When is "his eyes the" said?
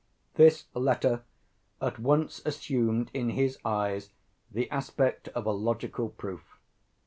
3.29-4.67